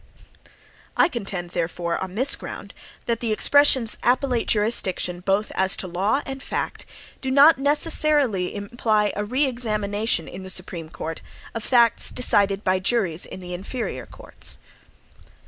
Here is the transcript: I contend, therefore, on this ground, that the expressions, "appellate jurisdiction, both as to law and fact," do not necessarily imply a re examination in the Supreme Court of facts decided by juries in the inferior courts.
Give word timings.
I 0.97 1.07
contend, 1.09 1.51
therefore, 1.51 1.99
on 1.99 2.15
this 2.15 2.35
ground, 2.35 2.73
that 3.05 3.19
the 3.19 3.31
expressions, 3.31 3.99
"appellate 4.01 4.47
jurisdiction, 4.47 5.19
both 5.19 5.51
as 5.53 5.77
to 5.77 5.87
law 5.87 6.23
and 6.25 6.41
fact," 6.41 6.87
do 7.21 7.29
not 7.29 7.59
necessarily 7.59 8.55
imply 8.55 9.13
a 9.15 9.23
re 9.23 9.45
examination 9.45 10.27
in 10.27 10.41
the 10.41 10.49
Supreme 10.49 10.89
Court 10.89 11.21
of 11.53 11.63
facts 11.63 12.09
decided 12.09 12.63
by 12.63 12.79
juries 12.79 13.27
in 13.27 13.41
the 13.41 13.53
inferior 13.53 14.07
courts. 14.07 14.57